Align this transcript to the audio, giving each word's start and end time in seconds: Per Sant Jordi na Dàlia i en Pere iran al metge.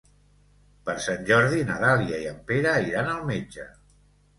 Per 0.87 0.95
Sant 1.05 1.21
Jordi 1.29 1.67
na 1.69 1.77
Dàlia 1.85 2.25
i 2.27 2.29
en 2.33 2.43
Pere 2.51 2.77
iran 2.91 3.17
al 3.17 3.25
metge. 3.33 3.73